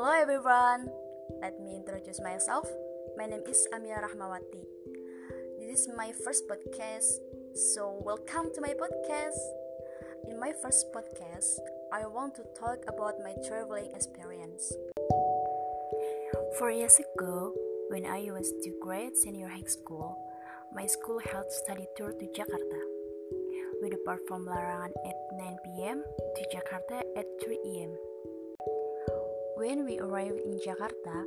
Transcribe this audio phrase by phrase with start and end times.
[0.00, 0.88] Hello everyone,
[1.44, 2.64] let me introduce myself.
[3.20, 4.64] My name is Amia Rahmawati.
[5.60, 7.20] This is my first podcast,
[7.52, 9.36] so welcome to my podcast.
[10.24, 11.60] In my first podcast,
[11.92, 14.72] I want to talk about my traveling experience.
[16.56, 17.52] Four years ago,
[17.92, 20.16] when I was to grade senior high school,
[20.72, 22.80] my school held study tour to Jakarta.
[23.84, 26.00] We depart from Larangan at 9 p.m.
[26.08, 27.92] to Jakarta at 3 a.m.
[29.60, 31.20] When we arrived in Jakarta,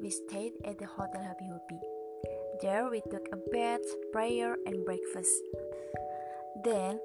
[0.00, 1.76] we stayed at the Hotel Happy Hopi.
[2.64, 5.36] There we took a bath, prayer, and breakfast.
[6.64, 6.96] Then,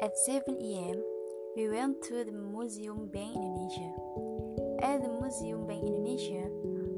[0.00, 1.04] at 7 a.m.,
[1.52, 3.92] we went to the Museum Bank Indonesia.
[4.80, 6.48] At the Museum Bank Indonesia,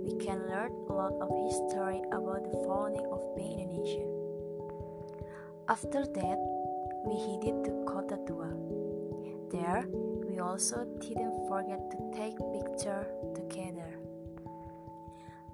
[0.06, 4.06] we can learn a lot of history about the founding of Bank Indonesia.
[5.66, 6.38] After that,
[7.02, 8.54] we headed to Kota Tua.
[9.50, 9.90] There,
[10.22, 13.06] we also didn't forget to take picture.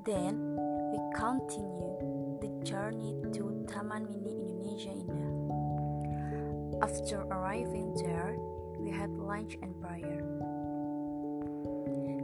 [0.04, 0.56] Then
[0.92, 6.80] we continue the journey to Taman Mini Indonesia Indah.
[6.80, 8.32] After arriving there,
[8.80, 10.24] we had lunch and prayer.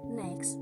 [0.09, 0.57] Next,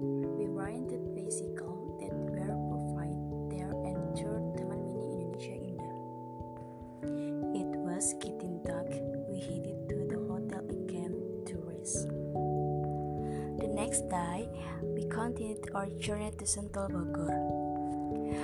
[13.95, 14.49] next day,
[14.83, 17.31] we continued our journey to Sentul Bogor,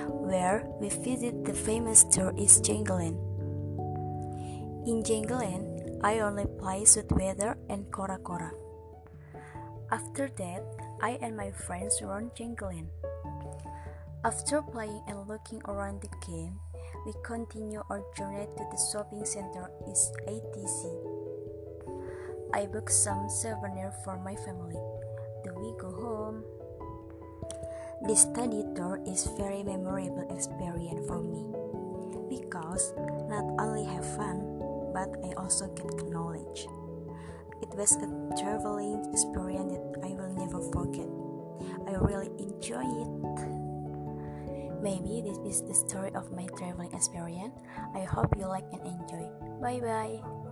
[0.07, 3.19] where we visited the famous tourist Jungleland.
[4.87, 8.51] In Jungleland, I only played Sweetwater and Kora Kora.
[9.91, 10.63] After that,
[11.01, 12.87] I and my friends roamed Jungleland.
[14.23, 16.55] After playing and looking around the game,
[17.05, 20.87] we continue our journey to the shopping center is ATC.
[22.53, 24.79] I booked some souvenir for my family.
[25.43, 26.43] Then we go home.
[28.07, 31.45] This study tour is very memorable experience for me
[32.29, 32.93] because
[33.29, 34.41] not only have fun,
[34.93, 36.65] but I also get knowledge.
[37.61, 38.09] It was a
[38.41, 41.07] traveling experience that I will never forget.
[41.85, 43.61] I really enjoy it.
[44.81, 47.53] Maybe this is the story of my traveling experience.
[47.93, 49.29] I hope you like and enjoy.
[49.61, 50.50] Bye bye.